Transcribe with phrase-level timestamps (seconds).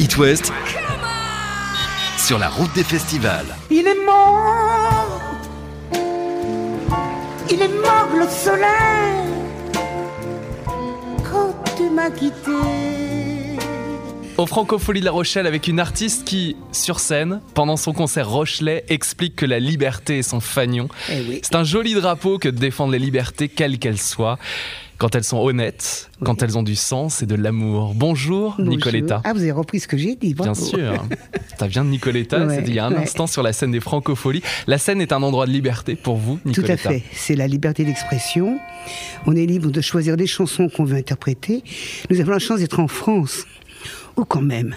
[0.00, 0.52] It West
[2.18, 3.46] sur la route des festivals.
[3.70, 5.20] Il est mort
[7.50, 9.28] Il est mort le soleil
[11.30, 12.50] Quand tu m'as quitté
[14.36, 18.84] Au Francofolie de La Rochelle avec une artiste qui, sur scène, pendant son concert Rochelet,
[18.88, 20.88] explique que la liberté est son fanion.
[21.10, 21.40] Eh oui.
[21.42, 24.38] C'est un joli drapeau que de défendre les libertés, quelles qu'elles soient,
[24.98, 27.94] quand elles sont honnêtes, quand elles ont du sens et de l'amour.
[27.94, 28.70] Bonjour, Bonjour.
[28.74, 29.20] Nicoletta.
[29.24, 30.64] Ah, vous avez repris ce que j'ai dit, Bien bravo.
[30.64, 31.06] sûr.
[31.58, 32.98] Ça vient de Nicoletta, Ouais, il y a un ouais.
[32.98, 34.42] instant sur la scène des Francopholies.
[34.66, 36.88] La scène est un endroit de liberté pour vous, Tout Nicoletta.
[36.88, 37.02] à fait.
[37.12, 38.58] C'est la liberté d'expression.
[39.26, 41.62] On est libre de choisir des chansons qu'on veut interpréter.
[42.10, 43.44] Nous avons la chance d'être en France.
[44.16, 44.74] Ou quand même.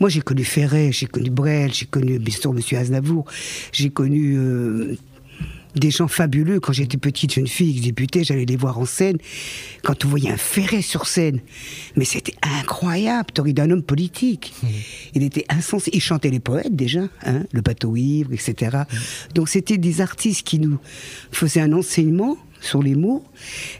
[0.00, 3.26] Moi, j'ai connu Ferret, j'ai connu Brel, j'ai connu bien sûr Monsieur Aznavour,
[3.72, 4.96] j'ai connu euh,
[5.74, 6.60] des gens fabuleux.
[6.60, 9.18] Quand j'étais petite jeune fille, que je débutais, j'allais les voir en scène.
[9.82, 11.40] Quand on voyait un Ferret sur scène,
[11.96, 13.30] mais c'était incroyable.
[13.32, 14.54] T'aurais d'un homme politique.
[15.14, 15.90] Il était insensé.
[15.94, 18.78] Il chantait les poètes déjà, hein, le bateau ivre, etc.
[19.34, 20.78] Donc c'était des artistes qui nous
[21.32, 23.24] faisaient un enseignement sur les mots.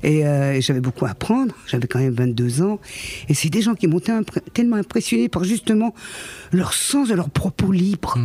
[0.02, 1.54] Et euh, j'avais beaucoup à apprendre.
[1.66, 2.80] J'avais quand même 22 ans.
[3.28, 4.00] Et c'est des gens qui m'ont
[4.52, 5.94] tellement impressionné par justement
[6.52, 8.18] leur sens de leurs propos libres.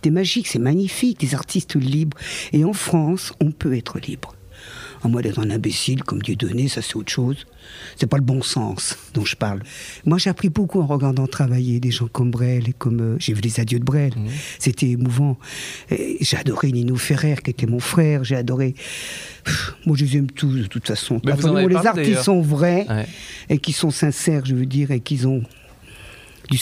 [0.00, 2.16] C'était magique, c'est magnifique, des artistes libres.
[2.54, 4.34] Et en France, on peut être libre.
[5.04, 7.46] À moi d'être un imbécile comme Dieu donné, ça c'est autre chose.
[7.96, 9.62] C'est pas le bon sens dont je parle.
[10.06, 13.34] Moi j'ai appris beaucoup en regardant travailler des gens comme Brel et comme euh, j'ai
[13.34, 14.12] vu les adieux de Brel.
[14.58, 15.36] C'était émouvant.
[15.90, 18.24] J'ai adoré Nino Ferrer qui était mon frère.
[18.24, 18.74] J'ai adoré.
[19.44, 21.20] Pff, Moi je les aime tous de toute façon.
[21.24, 23.06] Mais vous en avez les parlé, artistes sont vrais Ouais.
[23.50, 25.42] et qui sont sincères, je veux dire, et qu'ils ont
[26.50, 26.58] du,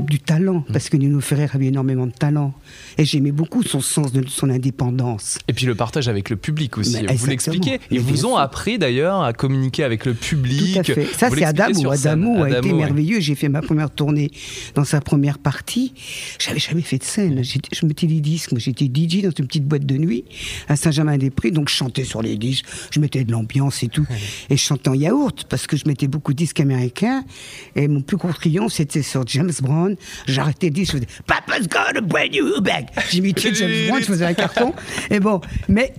[0.00, 2.52] du talent, parce que Nino Ferrer avait énormément de talent.
[2.98, 5.38] Et j'aimais beaucoup son sens de son indépendance.
[5.48, 7.02] Et puis le partage avec le public aussi.
[7.06, 7.80] Mais vous l'expliquez.
[7.90, 10.74] Ils vous ont appris d'ailleurs à communiquer avec le public.
[10.74, 11.04] Tout à fait.
[11.06, 11.90] Ça, c'est Adamo.
[11.90, 12.78] Adamo a été ouais.
[12.78, 13.20] merveilleux.
[13.20, 14.30] J'ai fait ma première tournée
[14.74, 15.92] dans sa première partie.
[16.38, 17.42] J'avais jamais fait de scène.
[17.44, 18.52] J'étais- Je mettais des disques.
[18.52, 20.24] Moi, j'étais DJ dans une petite boîte de nuit
[20.68, 21.50] à Saint-Germain-des-Prés.
[21.50, 22.64] Donc, je chantais sur les disques.
[22.90, 24.06] Je mettais de l'ambiance et tout.
[24.50, 27.24] Et je chantais en yaourt parce que je mettais beaucoup de disques américains.
[27.76, 29.83] Et mon plus gros triomphe, c'était sur James Brown.
[30.26, 30.92] J'arrêtais le disque.
[30.92, 32.86] Je faisais Papa's got a brand new bag.
[33.10, 34.00] J'imitais James Brown.
[34.00, 34.74] Je faisais un carton.
[35.10, 35.94] Et bon, mais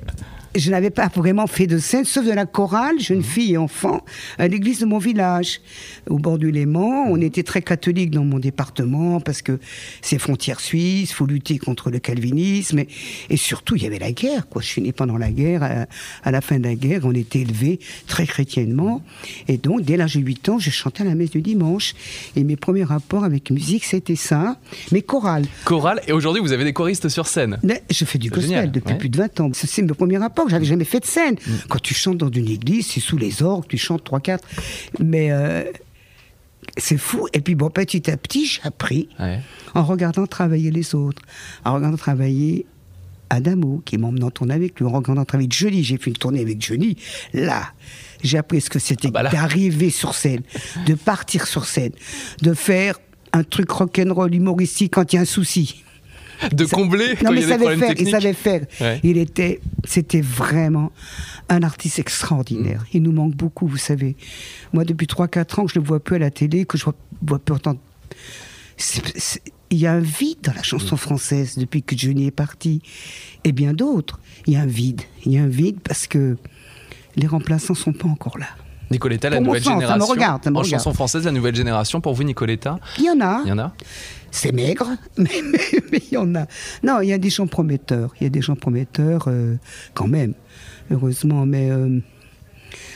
[0.55, 4.03] je n'avais pas vraiment fait de scène, sauf de la chorale, jeune fille et enfant,
[4.37, 5.61] à l'église de mon village,
[6.09, 7.05] au bord du Léman.
[7.09, 9.59] On était très catholique dans mon département parce que
[10.01, 12.79] c'est frontière suisse, faut lutter contre le calvinisme.
[12.79, 12.87] Et,
[13.29, 14.47] et surtout, il y avait la guerre.
[14.47, 14.61] Quoi.
[14.61, 15.63] Je suis né pendant la guerre.
[15.63, 15.85] À,
[16.23, 19.03] à la fin de la guerre, on était élevé très chrétiennement.
[19.47, 21.93] Et donc, dès l'âge de 8 ans, je chantais à la messe du dimanche.
[22.35, 24.57] Et mes premiers rapports avec musique, c'était ça.
[24.91, 25.45] Mais chorale.
[25.65, 26.01] Chorale.
[26.07, 27.59] Et aujourd'hui, vous avez des choristes sur scène.
[27.63, 28.97] Mais je fais du gospel Génial, depuis ouais.
[28.97, 29.49] plus de 20 ans.
[29.53, 30.44] C'est c'est mes premiers rapports.
[30.49, 31.35] J'avais jamais fait de scène.
[31.69, 34.39] Quand tu chantes dans une église, c'est sous les orgues, tu chantes 3-4.
[34.99, 35.63] Mais euh,
[36.77, 37.27] c'est fou.
[37.33, 39.39] Et puis bon, petit à petit, j'ai appris Ouais.
[39.73, 41.21] en regardant travailler les autres,
[41.63, 42.65] en regardant travailler
[43.29, 45.83] Adamo, qui m'emmenait en tournée avec lui, en regardant travailler Johnny.
[45.83, 46.95] J'ai fait une tournée avec Johnny.
[47.33, 47.63] Là,
[48.23, 50.41] j'ai appris ce que c'était Ah bah d'arriver sur scène,
[50.85, 51.91] de partir sur scène,
[52.41, 52.99] de faire
[53.33, 55.83] un truc rock'n'roll humoristique quand il y a un souci.
[56.51, 58.11] De combler Non, quand mais il y a des savait problèmes faire, il techniques.
[58.13, 58.61] savait faire.
[58.81, 58.99] Ouais.
[59.03, 60.91] Il était, c'était vraiment
[61.49, 62.81] un artiste extraordinaire.
[62.81, 62.85] Mm.
[62.93, 64.15] Il nous manque beaucoup, vous savez.
[64.73, 66.95] Moi, depuis 3-4 ans que je le vois peu à la télé, que je vois,
[67.21, 67.79] vois peu entendre.
[69.71, 70.63] Il y a un vide dans la Mm.
[70.63, 72.81] chanson française depuis que Johnny est parti.
[73.43, 74.19] Et bien d'autres.
[74.47, 75.01] Il y a un vide.
[75.25, 76.37] Il y a un vide parce que
[77.15, 78.47] les remplaçants sont pas encore là.
[78.91, 80.05] Nicoletta, la nouvelle sens, ça me génération.
[80.13, 80.71] regarde, ça me en regarde.
[80.83, 83.41] chanson française, la nouvelle génération, pour vous, Nicoletta, Il y en a.
[83.45, 83.73] il y en a
[84.31, 86.45] C'est maigre, mais mais- mais il y en a.
[86.83, 88.13] Non, il y a des gens prometteurs.
[88.19, 89.55] Il y a des gens prometteurs euh,
[89.93, 90.33] quand même,
[90.91, 91.45] heureusement.
[91.45, 91.99] Mais euh,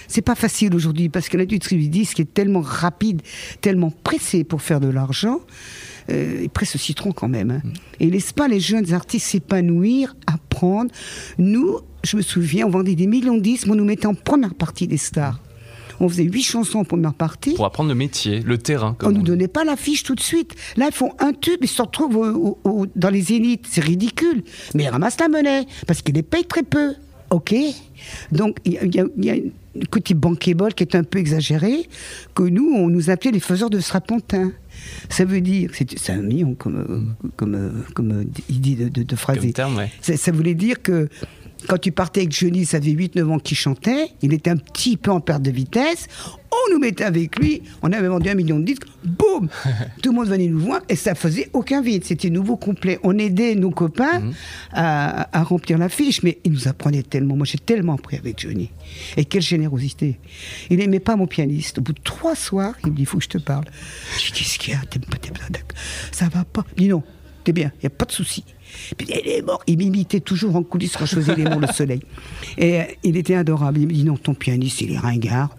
[0.07, 3.21] c'est pas facile aujourd'hui parce que l'industrie du disque est tellement rapide,
[3.61, 5.39] tellement pressée pour faire de l'argent.
[6.11, 7.51] Euh, il presse le citron quand même.
[7.51, 7.61] hein.
[7.99, 10.91] Et il laisse pas les jeunes artistes s'épanouir, apprendre.
[11.37, 14.15] Nous, je me souviens, on vendait des millions de disques, mais on nous mettait en
[14.15, 15.39] première partie des stars.
[15.99, 17.53] On faisait huit chansons en première partie.
[17.55, 18.91] Pour apprendre le métier, le terrain.
[18.91, 19.25] On Comme nous dit.
[19.25, 20.53] donnait pas l'affiche tout de suite.
[20.77, 23.65] Là, ils font un tube, ils se retrouvent au- au- au- dans les zéniths.
[23.69, 24.43] C'est ridicule.
[24.75, 26.93] Mais ils ramassent la monnaie parce qu'ils les payent très peu.
[27.31, 27.53] OK
[28.31, 28.85] Donc, il y a,
[29.17, 29.51] y a- y
[29.91, 31.87] côté bankable qui est un peu exagéré,
[32.33, 34.51] que nous, on nous appelait les faiseurs de strapontin.
[35.09, 39.03] Ça veut dire, c'est un million comme, euh, comme, euh, comme euh, idée de, de,
[39.03, 39.39] de phrasé.
[39.41, 39.91] Comme terme, ouais.
[40.01, 41.07] Ça, ça voulait dire que
[41.67, 44.97] quand tu partais avec Johnny, ça fait 8-9 ans qu'il chantait, il était un petit
[44.97, 46.07] peu en perte de vitesse,
[46.51, 49.49] on nous mettait avec lui, on avait vendu un million de disques, boum
[50.01, 52.99] Tout le monde venait nous voir et ça faisait aucun vide, c'était nouveau complet.
[53.03, 54.33] On aidait nos copains Mhm.
[54.73, 57.35] à, à remplir l'affiche, mais il nous apprenait tellement.
[57.35, 58.71] Moi, j'ai tellement appris avec Johnny.
[59.17, 60.19] Et quelle générosité.
[60.69, 61.77] Il n'aimait pas mon pianiste.
[61.77, 63.65] Au bout de trois soirs, il me dit, il faut que je te parle.
[64.17, 64.81] Je lui dis, qu'est-ce qu'il y a.
[66.11, 67.03] Ça va pas Il dit, non,
[67.43, 68.43] t'es bien, il n'y a pas de souci.
[68.97, 69.63] Puis il est mort.
[69.65, 72.01] Il m'imitait toujours en coulisses quand je faisais les monts le soleil.
[72.57, 73.79] Et euh, il était adorable.
[73.79, 75.55] Il me dit non, ton pianiste, il est ringard.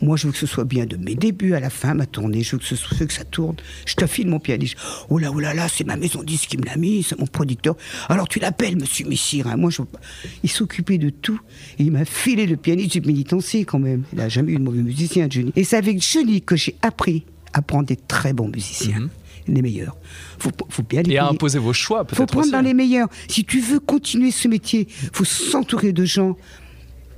[0.00, 2.42] Moi, je veux que ce soit bien de mes débuts à la fin, ma tournée.
[2.42, 3.56] Je veux que, ce soit, que ça tourne.
[3.84, 4.76] Je te file mon pianiste.
[5.10, 7.26] Oh là, oh là là, c'est ma maison disque qui me l'a mis, c'est mon
[7.26, 7.74] producteur.
[8.08, 9.48] Alors tu l'appelles, monsieur Messire.
[9.48, 9.56] hein.
[9.56, 9.70] Moi.
[10.44, 11.40] Il s'occupait de tout.
[11.80, 14.04] Il m'a filé le pianiste du militancier quand même.
[14.12, 15.52] Il n'a jamais eu de mauvais musicien, Johnny.
[15.56, 19.08] Et c'est avec Johnny que j'ai appris à prendre des très bons musiciens.
[19.48, 19.96] Les meilleurs.
[20.38, 21.14] Faut, faut bien les Mhm.
[21.16, 22.52] Et à imposer vos choix, faut peut-être prendre aussi.
[22.52, 23.08] dans les meilleurs.
[23.28, 26.36] Si tu veux continuer ce métier, faut s'entourer de gens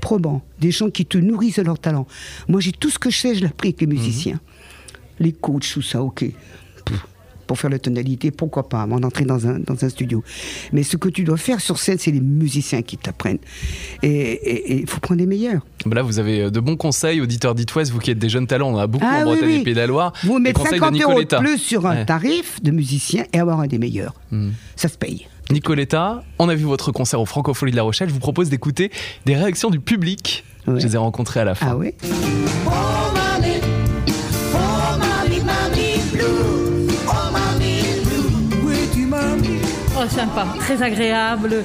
[0.00, 2.06] probants, des gens qui te nourrissent de leur talent.
[2.49, 4.41] Moi, j'ai tout ce que je sais, je l'ai appris avec les musiciens.
[5.19, 6.25] Les coachs, tout ça, ok.
[7.46, 10.23] Pour faire la tonalité, pourquoi pas, avant d'entrer dans un, dans un studio.
[10.73, 13.38] Mais ce que tu dois faire sur scène, c'est les musiciens qui t'apprennent.
[14.02, 15.62] Et il faut prendre les meilleurs.
[15.87, 18.29] Bah Là, vous avez euh, de bons conseils, auditeurs d'It West, vous qui êtes des
[18.29, 19.55] jeunes talents, on en a beaucoup en Ah oui, Bretagne oui.
[19.61, 20.12] et Pays de la Loire.
[20.25, 22.06] Vous mettez conseils de 50 euros de plus sur un Ouais.
[22.06, 24.14] tarif de musicien et avoir un des meilleurs.
[24.76, 25.26] Ça se paye.
[25.50, 28.08] Nicoletta, on a vu votre concert au Francophonie de La Rochelle.
[28.08, 28.91] Je vous propose d'écouter
[29.26, 30.44] des réactions du public.
[30.67, 30.81] Ouais.
[30.81, 31.67] Je les ai rencontrées à la fin.
[31.70, 31.91] Ah oui
[32.67, 33.14] Oh,
[40.09, 41.65] sympa, très agréable,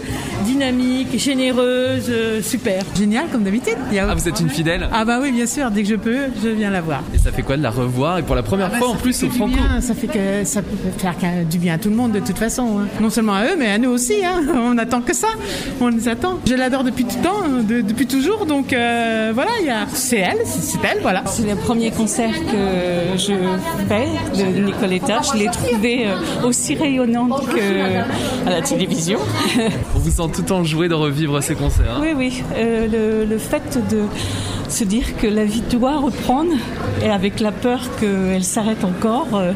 [0.64, 2.84] dynamique, généreuse, euh, super.
[2.98, 3.78] Génial, comme d'habitude.
[3.98, 6.50] Ah, vous êtes une fidèle Ah bah oui, bien sûr, dès que je peux, je
[6.50, 7.02] viens la voir.
[7.14, 8.96] Et ça fait quoi de la revoir Et pour la première Ah bah, fois en
[8.96, 11.90] plus au Franco bien, Ça fait que ça peut faire qu'un- du bien à tout
[11.90, 12.80] le monde de toute façon.
[12.82, 12.88] hein.
[13.00, 14.16] Non seulement à eux, mais à nous aussi.
[14.26, 14.42] hein.
[14.54, 15.30] On attend que ça.
[15.80, 16.40] On les attend.
[16.46, 18.46] Je l'adore depuis tout le temps, hein, de- depuis toujours.
[18.46, 19.86] Donc euh, voilà, il y a...
[19.94, 21.24] c'est elle, c'est c'est elle, voilà.
[21.26, 23.34] C'est le premier concert que je
[23.88, 25.22] fais de Nicoletta.
[25.34, 29.20] Je l'ai trouvée euh, aussi rayonnante qu'à la télévision.
[29.96, 31.98] On vous sent tout enjoué de revivre ces concerts.
[31.98, 32.44] hein oui, oui.
[32.56, 34.04] euh, le, le fait de
[34.70, 36.52] se dire que la vie doit reprendre
[37.04, 39.28] et avec la peur qu'elle s'arrête encore.
[39.36, 39.54] euh,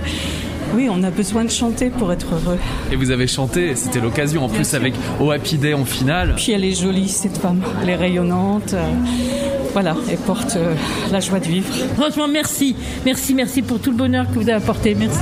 [0.76, 2.58] oui, on a besoin de chanter pour être heureux.
[2.92, 4.80] Et vous avez chanté, c'était l'occasion en plus sûr.
[4.80, 6.34] avec Oh Happy Day en finale.
[6.36, 7.62] Puis elle est jolie, cette femme.
[7.84, 8.74] Elle est rayonnante.
[8.74, 8.82] euh,
[9.74, 10.58] voilà, elle porte
[11.12, 11.68] la joie de vivre.
[11.96, 12.76] Franchement, merci.
[13.06, 14.96] Merci, merci pour tout le bonheur que vous avez apporté.
[14.96, 15.20] Merci.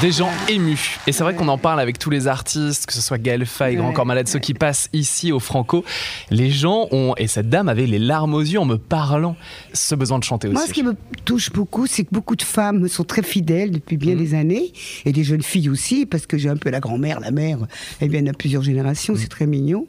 [0.00, 0.98] Des gens émus.
[1.06, 3.76] Et c'est vrai qu'on en parle avec tous les artistes, que ce soit Gaël Faye,
[3.76, 5.84] Grand Corps Malade, ceux qui passent ici au Franco.
[6.30, 9.36] Les gens ont, et cette dame avait les larmes aux yeux en me parlant,
[9.74, 10.54] ce besoin de chanter aussi.
[10.54, 10.94] Moi, ce qui me
[11.26, 14.18] touche beaucoup, c'est que beaucoup de femmes sont très fidèles depuis bien Mhm.
[14.24, 14.72] des années,
[15.04, 17.58] et des jeunes filles aussi, parce que j'ai un peu la grand-mère, la mère,
[18.00, 19.20] elles viennent à plusieurs générations, Mhm.
[19.20, 19.86] c'est très mignon.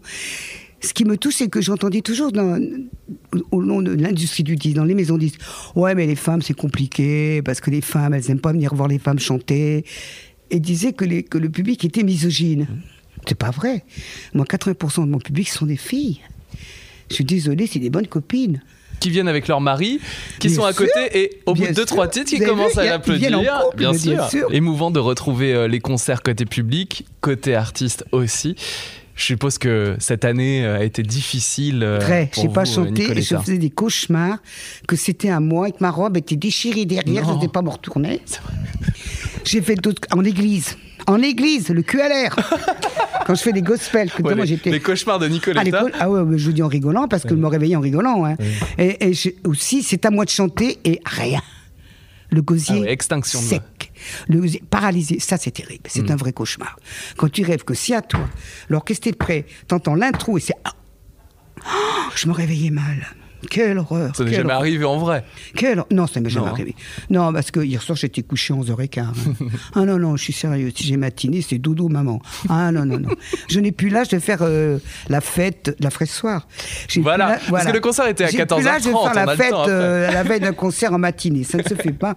[0.83, 2.59] Ce qui me touche, c'est que j'entendais toujours dans,
[3.51, 5.39] au long de l'industrie du disque, dans les maisons disques,
[5.75, 8.87] ouais, mais les femmes, c'est compliqué, parce que les femmes, elles n'aiment pas venir voir
[8.87, 9.85] les femmes chanter,
[10.49, 12.67] et disaient que, les- que le public était misogyne.
[13.27, 13.83] C'est pas vrai.
[14.33, 16.19] Moi, 80% de mon public sont des filles.
[17.09, 18.61] Je suis désolée, c'est des bonnes copines.
[18.99, 19.99] Qui viennent avec leur mari,
[20.39, 20.85] qui Bien sont à sûr.
[20.87, 21.85] côté, et au bout de deux, sûr.
[21.85, 23.39] trois titres, qui commencent vu, à l'applaudir.
[23.39, 24.29] Bien bien sûr.
[24.29, 24.47] sûr.
[24.53, 28.55] Émouvant de retrouver euh, les concerts côté public, côté artiste aussi.
[29.21, 31.83] Je suppose que cette année euh, a été difficile.
[31.83, 32.25] euh, Très.
[32.33, 34.39] pour J'ai pas euh, chanté et je faisais des cauchemars
[34.87, 37.21] que c'était à moi et que ma robe était déchirée derrière.
[37.23, 37.29] Non.
[37.29, 38.19] Je n'osais pas me retourner.
[39.45, 40.75] J'ai fait d'autres en église.
[41.05, 42.35] En église, le cul à l'air.
[43.27, 44.71] Quand je fais des gospels, que Ouais, moi les, j'étais.
[44.71, 45.63] les cauchemars de Nicoletta.
[45.65, 45.91] l'école.
[45.99, 48.25] Ah ouais, je vous dis en rigolant parce que je me réveillais en rigolant.
[48.25, 48.35] hein.
[48.79, 49.11] Et,
[49.45, 51.41] aussi, c'est à moi de chanter et rien.
[52.31, 53.57] Le gosier Ah ouais, extinction de voix.
[53.57, 53.91] sec.
[54.29, 55.19] Le gosier paralysé.
[55.19, 55.83] Ça, c'est terrible.
[55.87, 56.11] C'est Mm.
[56.11, 56.77] un vrai cauchemar.
[57.17, 58.27] Quand tu rêves que si à toi,
[58.69, 60.55] l'orchestre est prêt, t'entends l'intro et c'est.
[60.63, 60.73] Ah
[61.63, 63.05] Oh, je me réveillais mal.
[63.49, 64.15] Quelle horreur.
[64.15, 64.57] Ça n'est jamais horreur.
[64.59, 65.23] arrivé en vrai.
[65.55, 66.51] Quelle Non, ça m'est jamais Non.
[66.51, 66.75] arrivé.
[67.09, 68.99] Non, parce que hier soir, j'étais couché à 11h15.
[68.99, 69.13] hein.
[69.75, 70.71] ah non, non, je suis sérieux.
[70.75, 72.21] Si j'ai matiné, c'est dodo, maman.
[72.49, 73.09] Ah non, non, non.
[73.49, 74.77] Je n'ai plus l'âge de faire euh,
[75.09, 76.47] la fête, la fraise soir.
[76.87, 79.35] J'ai Voilà, parce que le concert était à J'ai plus l'âge de 14h30, faire la
[79.35, 81.43] fête euh, la veille d'un concert en matinée.
[81.43, 82.13] Ça ne se fait pas.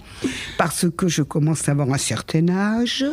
[0.59, 3.05] Parce que je commence à avoir un certain âge.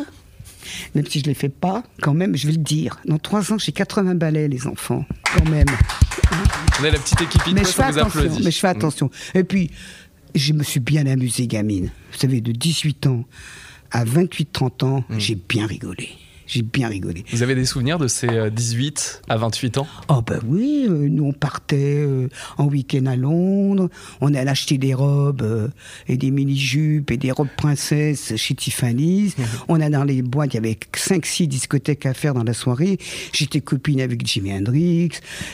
[0.94, 3.00] Même si je ne les fais pas, quand même, je vais le dire.
[3.06, 5.06] Dans trois ans, j'ai 80 balais, les enfants.
[5.36, 5.65] Quand même.
[6.81, 8.21] On est la petite équipe Mais je fais vous attention.
[8.43, 9.09] Mais je fais attention.
[9.35, 9.69] Et puis,
[10.33, 11.91] je me suis bien amusée, gamine.
[12.11, 13.23] Vous savez, de 18 ans
[13.91, 15.19] à 28-30 ans, Mm.
[15.19, 16.09] j'ai bien rigolé.
[16.51, 17.24] J'ai bien rigolé.
[17.31, 19.88] Vous avez des souvenirs de ces euh, 18 à 28 ans?
[20.10, 22.27] Oh ben oui, euh, nous on partait euh,
[22.58, 23.89] en week-end à Londres,
[24.20, 25.70] on allait acheter des robes euh,
[26.10, 29.38] et des mini-jupes et des robes princesses chez Tiffany's.
[29.70, 32.98] On a dans les boîtes, il y avait 5-6 discothèques à faire dans la soirée.
[33.31, 35.12] J'étais copine avec Jimi Hendrix.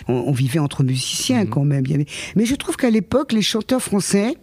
[0.07, 1.83] On, on vivait entre musiciens quand même.
[1.85, 2.07] Il y avait...
[2.35, 4.33] Mais je trouve qu'à l'époque, les chanteurs français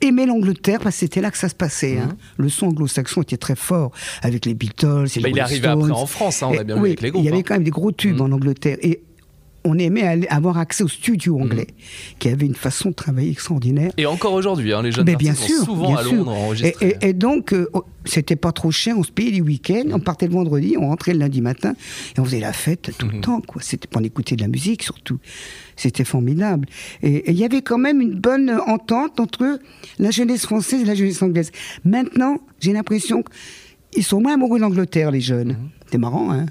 [0.00, 1.98] aimaient l'Angleterre parce que c'était là que ça se passait.
[1.98, 2.16] hein.
[2.36, 3.90] Le son anglo-saxon était très fort
[4.22, 5.06] avec les Beatles.
[5.16, 6.80] Et Bah, les il est arrivé après en France, hein, on a Et bien vu
[6.82, 7.22] oui, avec les groupes.
[7.22, 7.42] Il y avait hein.
[7.46, 8.22] quand même des gros tubes Mm.
[8.22, 8.76] en Angleterre.
[8.82, 9.02] Et
[9.66, 12.18] on aimait aller- avoir accès aux studios anglais, Mm.
[12.18, 13.92] qui avaient une façon de travailler extraordinaire.
[13.96, 16.02] Et encore aujourd'hui, hein, les jeunes Mais bien sûr, souvent bien à.
[16.02, 16.34] Londres.
[16.64, 19.84] Et, et- et donc, euh, oh, c'était pas trop cher, on se payait les week-ends,
[19.92, 21.74] on partait le vendredi, on rentrait le lundi matin,
[22.16, 23.60] et on faisait la fête tout le temps, quoi.
[23.62, 25.18] C'était pour écouter de la musique, surtout.
[25.76, 26.66] C'était formidable.
[27.02, 29.58] Et il y avait quand même une bonne entente entre
[29.98, 31.50] la jeunesse française et la jeunesse anglaise.
[31.84, 33.24] Maintenant, j'ai l'impression
[33.90, 35.56] qu'ils sont moins amoureux de l'Angleterre, les jeunes.
[35.90, 36.46] C'est marrant, hein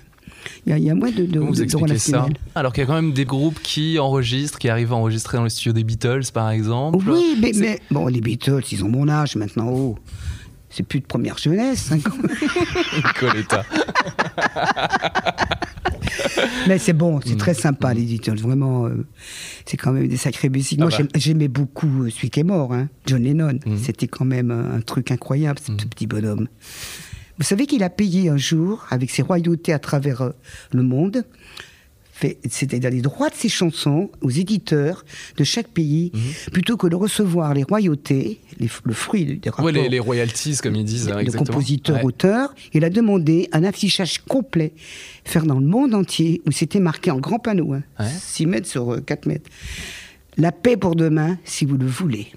[0.65, 2.25] il y, a, il y a moins de, de, vous de- expliquez ça.
[2.55, 5.43] Alors qu'il y a quand même des groupes qui enregistrent, qui arrivent à enregistrer dans
[5.43, 7.03] le studio des Beatles, par exemple.
[7.09, 9.69] Oui, mais, bon, les Beatles, ils ont mon âge maintenant.
[9.69, 9.97] Oh,
[10.69, 11.91] c'est plus de première jeunesse.
[11.91, 11.97] hein.
[12.97, 13.63] Nicoletta.
[16.67, 17.37] mais c'est bon, c'est Mm.
[17.37, 18.37] très sympa, les Beatles.
[18.39, 19.05] Vraiment, euh,
[19.65, 20.79] c'est quand même des sacrées musiques.
[20.79, 21.07] Moi, Ah bah.
[21.15, 23.59] j'aimais beaucoup euh, celui qui est mort, hein, John Lennon.
[23.65, 23.77] Mm.
[23.77, 26.47] C'était quand même un, un truc incroyable, ce petit bonhomme.
[27.37, 30.29] Vous savez qu'il a payé un jour, avec ses royautés à travers euh,
[30.71, 31.23] le monde,
[32.49, 35.03] c'est-à-dire les droits de ses chansons aux éditeurs
[35.35, 36.49] de chaque pays, Mm-hmm.
[36.51, 40.57] plutôt que de recevoir les royautés, les- le fruit des rapports Ouais, les, les royalties,
[40.63, 41.09] comme ils disent.
[41.09, 41.45] hein, de exactement.
[41.45, 42.03] compositeur, Ouais.
[42.05, 44.71] auteur, il a demandé un affichage complet,
[45.25, 48.05] faire dans le monde entier, où c'était marqué en grand panneau, hein, Ouais.
[48.17, 49.49] 6 mètres sur euh, 4 mètres.
[50.37, 52.27] La paix pour demain, si vous le voulez.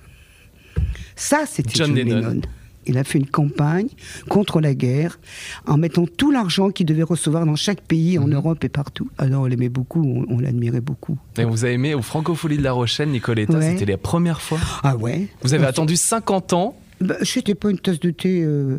[1.15, 2.17] Ça, c'était John John, Lennon.
[2.17, 2.41] Lennon.
[2.89, 3.89] Il a fait une campagne
[4.29, 5.21] contre la guerre
[5.67, 8.25] en mettant tout l'argent qu'il devait recevoir dans chaque pays, Mhm.
[8.25, 9.09] en Europe et partout.
[9.19, 11.17] Alors, on l'aimait beaucoup, on, on l'admirait beaucoup.
[11.39, 13.71] Et vous avez aimé au Francofolie de La Rochelle, Nicoletta, Ouais.
[13.79, 14.59] c'était la première fois.
[14.83, 16.75] Ah ouais Vous avez attendu 50 ans.
[17.01, 18.43] Bah, C'était pas une tasse de thé.
[18.43, 18.79] euh.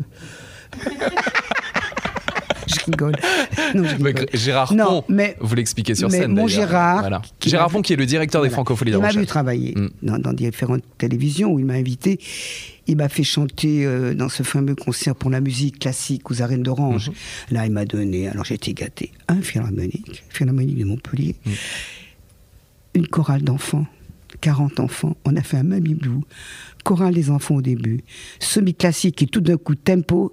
[2.74, 3.12] je rigole.
[3.74, 4.26] Non, je Mais rigole.
[4.34, 6.32] Gérard Non, Pont, mais- vous l'expliquez sur mais scène.
[6.32, 6.46] mon.
[6.46, 7.22] Gérard, Voilà.
[7.38, 8.50] qui Gérard Pont, qui est le directeur des.
[8.50, 9.88] Francopholies de Il m'a vu travailler Mm.
[10.02, 12.18] dans, dans différentes télévisions où il m'a invité.
[12.86, 16.62] Il m'a fait chanter euh, dans ce fameux concert pour la musique classique aux arènes
[16.64, 17.08] d'Orange.
[17.10, 17.14] Mhm.
[17.52, 21.50] Là, il m'a donné, alors j'ai été gâté, un philharmonique, philharmonique de Montpellier, Mm.
[22.94, 23.86] une chorale d'enfants,
[24.40, 25.16] 40 enfants.
[25.24, 26.20] On a fait un Mamie Blue,
[26.84, 28.00] chorale des enfants au début,
[28.40, 30.32] semi-classique et tout d'un coup tempo,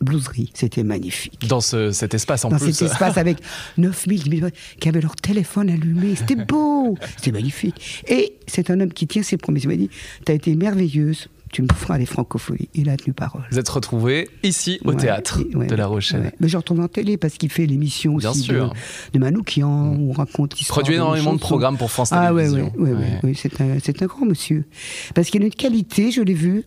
[0.00, 0.50] blueserie.
[0.54, 2.72] C'était magnifique Dans ce- cet espace en dans plus.
[2.72, 3.38] cet espace avec
[3.78, 4.50] 9000 1000
[4.80, 6.14] qui avaient leur téléphone allumé.
[6.16, 8.04] C'était beau, c'était magnifique.
[8.08, 9.64] Et c'est un homme qui tient ses promesses.
[9.64, 9.90] Il m'a dit
[10.24, 12.68] Tu as été merveilleuse, tu me feras les francophonies.
[12.74, 13.42] Il a tenu parole.
[13.50, 16.20] Vous êtes retrouvés ici au Ouais, théâtre et- ouais, de La Rochelle.
[16.22, 16.32] ouais.
[16.40, 18.74] Mais je retrouve en télé parce qu'il fait l'émission aussi sûr.
[19.12, 20.76] de, de Manoukian, où on raconte l'histoire.
[20.80, 22.72] Produit énormément de programmes pour France Ah Télévisions.
[22.76, 23.20] ouais, ouais, ouais, Ouais.
[23.30, 24.66] ouais, c'est un, c'est un grand monsieur.
[25.14, 26.64] Parce qu'il a une qualité, je l'ai vu,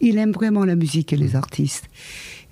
[0.00, 1.84] il aime vraiment la musique et les artistes.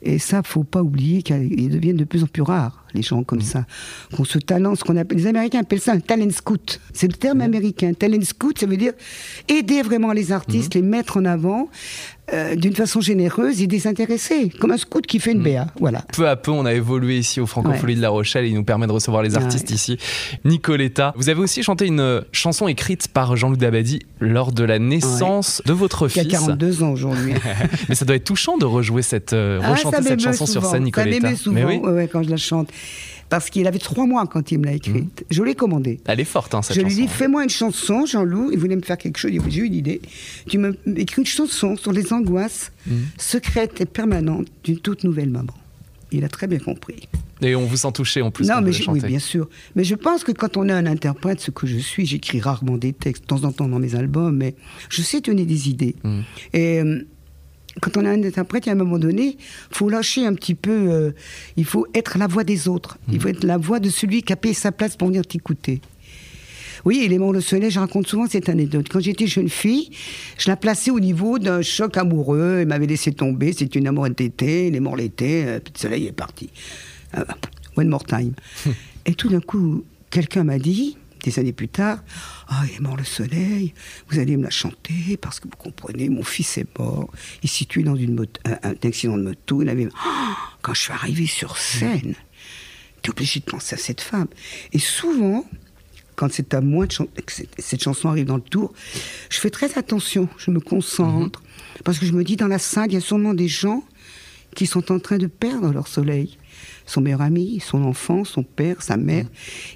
[0.05, 3.25] Et ça, faut pas oublier qu'ils deviennent de plus en plus rares, les gens Mm.
[3.25, 3.65] comme ça.
[4.17, 6.81] Qu'on ce talent, ce qu'on appelle, les Américains appellent ça un talent scout.
[6.93, 7.93] C'est le terme américain.
[7.93, 8.93] Talent scout, ça veut dire
[9.49, 10.79] aider vraiment les artistes, Mm.
[10.79, 11.69] les mettre en avant
[12.33, 15.37] euh, d'une façon généreuse et désintéressée, comme un scout qui fait Mm.
[15.37, 15.67] une BA.
[15.79, 16.01] Voilà.
[16.17, 17.97] Peu à peu, on a évolué ici au Francophonie Ouais.
[17.97, 19.75] de La Rochelle et il nous permet de recevoir les artistes Ouais.
[19.75, 19.99] ici.
[20.45, 25.61] Nicoletta, vous avez aussi chanté une chanson écrite par Jean-Loup Dabadi lors de la naissance
[25.67, 26.33] de votre Qui a fils.
[26.33, 27.35] 42 ans aujourd'hui.
[27.89, 30.85] Mais ça doit être touchant de rejouer cette, euh, Ah, rechanter cette chanson sur scène,
[30.85, 31.31] Nicoletta.
[31.31, 32.69] Ça souvent Mais oui, quand je la chante.
[33.31, 35.25] Parce qu'il avait trois mois quand il me l'a écrite.
[35.31, 35.99] Je l'ai commandée.
[36.07, 36.95] elle est forte, hein, cette Je chanson.
[36.97, 38.51] lui dis, fais-moi une chanson, Jean-Loup.
[38.53, 39.31] Il voulait me faire quelque chose.
[39.33, 40.01] Il dit, j'ai une idée.
[40.49, 42.93] Tu m'écris une chanson sur les angoisses Mm.
[43.19, 45.55] secrètes et permanentes d'une toute nouvelle maman.
[46.13, 47.09] Il a très bien compris.
[47.41, 49.49] Et on vous sent touché en plus non, mais je- oui, bien sûr.
[49.75, 52.77] Mais je pense que quand on est un interprète, ce que je suis, j'écris rarement
[52.77, 54.55] des textes, de temps en temps dans mes albums, mais
[54.91, 55.97] je sais donner des idées.
[56.05, 56.21] Mm.
[56.53, 57.03] Et euh,
[57.81, 59.37] quand on est un interprète, à un moment donné,
[59.71, 60.71] faut lâcher un petit peu.
[60.71, 61.11] euh,
[61.57, 62.99] il faut être la voix des autres.
[63.13, 65.81] Il faut être la voix de celui qui a payé sa place pour venir t'écouter.
[66.85, 68.87] Oui, morts le soleil, je raconte souvent cette anecdote.
[68.91, 69.91] Quand j'étais jeune fille,
[70.39, 72.59] je la plaçais au niveau d'un choc amoureux.
[72.61, 76.07] Il m'avait laissé tomber, c'est une amourette d'été, les morts l'été, euh, puis le soleil
[76.07, 76.51] est parti.
[77.17, 77.25] Euh,
[77.77, 78.35] one more time.
[79.07, 81.99] et tout d'un coup, quelqu'un m'a dit, des années plus tard,
[82.49, 83.73] Ah, il est mort le soleil,
[84.09, 87.11] vous allez me la chanter, parce que vous comprenez, mon fils est mort.
[87.43, 89.63] Il s'est tué dans une moto, un, un accident de moto.
[89.63, 89.89] Il avait...
[90.63, 92.15] Quand je suis arrivé sur scène,
[93.03, 94.29] tu es obligé de penser à cette femme.
[94.73, 95.45] Et souvent,
[96.17, 96.93] quand c'est à moi de
[97.27, 98.73] cette- cette chanson arrive dans le tour,
[99.31, 101.43] je fais très attention, je me concentre,
[101.85, 103.83] parce que je me dis, dans la salle, il y a sûrement des gens
[104.55, 106.39] qui sont en train de perdre leur soleil.
[106.87, 109.27] Son meilleur ami, son enfant, son père, sa mère.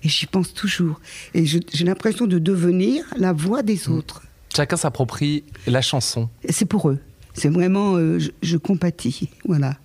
[0.02, 1.00] Et j'y pense toujours.
[1.34, 4.22] Et j'ai l'impression de devenir la voix des autres.
[4.54, 6.28] Chacun s'approprie la chanson.
[6.48, 6.98] C'est pour eux.
[7.34, 9.28] C'est vraiment, euh, je, je compatis.
[9.46, 9.76] Voilà.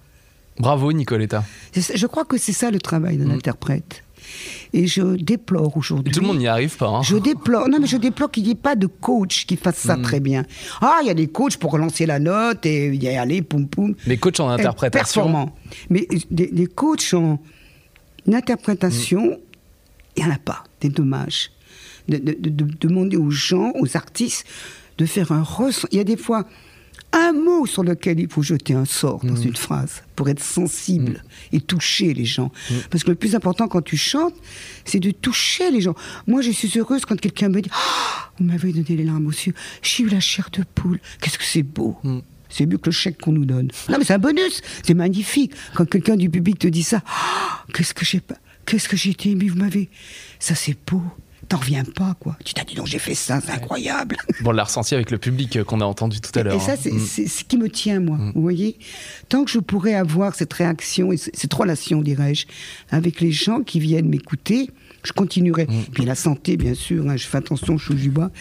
[0.57, 1.43] Bravo Nicoletta.
[1.75, 4.03] Je crois que c'est ça le travail d'un interprète.
[4.73, 6.13] Et je déplore aujourd'hui.
[6.13, 6.87] Tout le monde n'y arrive pas.
[6.87, 7.01] hein.
[7.03, 9.97] Je déplore, non mais je déplore qu'il n'y ait pas de coach qui fasse ça
[9.97, 10.45] très bien.
[10.81, 13.95] Ah, il y a des coachs pour relancer la note et y aller, poum poum.
[14.07, 15.21] Les coachs en Être interprétation.
[15.23, 15.55] Performant.
[15.89, 17.39] Mais des, des coachs en
[18.31, 19.39] interprétation,
[20.15, 20.63] il n'y en a pas.
[20.81, 21.51] C'est dommage.
[22.07, 24.45] De, de- de- de demander aux gens, aux artistes,
[24.97, 25.87] de faire un ressent.
[25.91, 26.45] Il y a des fois
[27.13, 31.23] un mot sur lequel il faut jeter un sort dans une phrase pour être sensible
[31.51, 32.51] et toucher les gens.
[32.89, 34.33] Parce que le plus important quand tu chantes,
[34.83, 35.95] c'est de toucher les gens.
[36.27, 39.31] Moi, je suis heureuse quand quelqu'un me dit Ah, Vous m'avez donné les larmes aux
[39.31, 39.53] yeux,
[39.83, 40.99] j'ai eu la chair de poule.
[41.21, 41.97] Qu'est-ce que c'est beau
[42.49, 43.69] C'est mieux que le chèque qu'on nous donne.
[43.89, 44.61] Non, mais c'est un bonus.
[44.83, 45.53] C'est magnifique.
[45.75, 49.11] Quand quelqu'un du public te dit ça, Ah, qu'est-ce que j'ai pas, qu'est-ce que j'ai
[49.11, 49.89] été ému, vous m'avez.
[50.39, 51.01] Ça, c'est beau.
[51.53, 52.35] T'en reviens pas, quoi.
[52.43, 54.17] Tu t'as dit non, j'ai fait ça, c'est incroyable.
[54.41, 56.55] Bon, on l'a ressenti avec le public euh, qu'on a entendu tout à l'heure.
[56.55, 56.77] Et ça, hein.
[56.81, 56.99] c'est Mm.
[56.99, 58.17] c'est ce qui me tient, moi.
[58.33, 58.79] Vous voyez
[59.29, 62.47] Tant que je pourrais avoir cette réaction, et cette relation, dirais-je,
[62.89, 64.71] avec les gens qui viennent m'écouter,
[65.03, 65.67] je continuerai.
[65.93, 68.31] Puis la santé, bien sûr, hein, je fais attention, je touche du bois.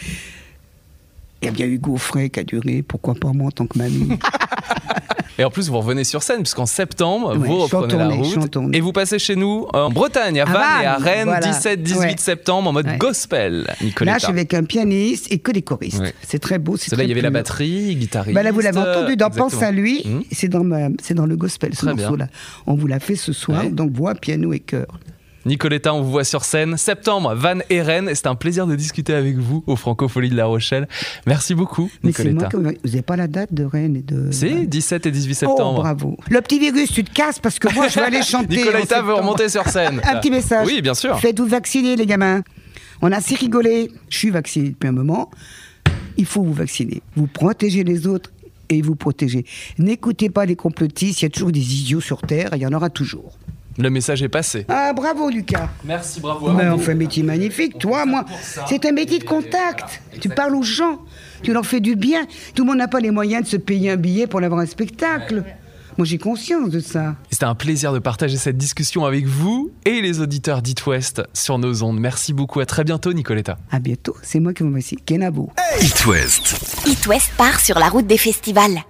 [1.42, 3.76] Il y a bien Hugo Frey qui a duré, pourquoi pas moi en tant que
[3.76, 4.16] mamie?
[5.38, 8.58] Et en plus, vous revenez sur scène, puisqu'en septembre, Ouais, vous reprenez la tournée, route.
[8.74, 11.46] Et vous passez chez nous en Bretagne, à À Vannes et à Rennes, voilà.
[11.46, 12.14] 17-18 Ouais.
[12.18, 12.98] septembre, en mode Ouais.
[12.98, 13.66] gospel,
[14.02, 16.02] Là, je suis avec un pianiste et que des choristes.
[16.26, 16.76] C'est très beau.
[16.76, 18.34] c'est là, il y avait la batterie, guitariste.
[18.34, 19.48] Bah là, vous l'avez entendu dans exactement.
[19.50, 20.02] Pense à lui.
[20.04, 20.20] Mm.
[20.30, 22.28] C'est dans, ma- dans le gospel, ce morceau-là.
[22.66, 24.86] On vous l'a fait ce soir, donc voix, piano et chœur.
[25.44, 26.76] Nicoletta, on vous voit sur scène.
[26.76, 27.62] Septembre, Rennes.
[27.68, 27.82] Et
[28.14, 30.88] c'est un plaisir de discuter avec vous au Francofolie de La Rochelle.
[31.26, 32.48] Merci beaucoup, Mais moi Nicoletta.
[32.48, 32.56] qui...
[32.56, 34.30] Vous n'avez pas la date de Rennes et de...
[34.30, 35.80] C'est 17 et 18 Oh, septembre.
[35.80, 36.16] bravo.
[36.30, 38.56] Le petit virus, tu te casses parce que moi, je vais aller chanter.
[38.56, 40.00] Nicoletta veut remonter sur scène.
[40.04, 40.66] Un petit message.
[40.66, 41.18] Oui, bien sûr.
[41.18, 42.42] Faites-vous vacciner, les gamins.
[43.00, 43.90] On a assez rigolé.
[44.10, 45.30] Je suis vacciné depuis un moment.
[46.16, 47.02] Il faut vous vacciner.
[47.16, 48.30] Vous protégez les autres
[48.68, 49.44] et vous protégez.
[49.78, 51.20] N'écoutez pas les complotistes.
[51.20, 52.52] Il y a toujours des idiots sur Terre.
[52.52, 53.32] et Il y en aura toujours.
[53.78, 54.66] Le message est passé.
[54.68, 55.68] Ah, bravo, Lucas.
[55.84, 56.50] Merci, bravo.
[56.52, 57.78] Mais on fait un métier magnifique.
[57.78, 58.24] Toi, moi,
[58.66, 60.02] c'est un métier de contact.
[60.20, 61.00] Tu parles aux gens.
[61.42, 62.26] Tu leur fais du bien.
[62.54, 64.60] Tout le monde n'a pas les moyens de se payer un billet pour aller voir
[64.60, 65.44] un spectacle.
[65.98, 67.16] Moi, j'ai conscience de ça.
[67.30, 71.58] C'était un plaisir de partager cette discussion avec vous et les auditeurs d'It West sur
[71.58, 72.00] nos ondes.
[72.00, 72.60] Merci beaucoup.
[72.60, 73.58] À très bientôt, Nicoletta.
[73.70, 74.16] À bientôt.
[74.22, 74.96] C'est moi qui vous remercie.
[74.96, 75.50] Kenavo.
[75.80, 76.86] It West.
[76.86, 78.82] It West part sur la route des festivals.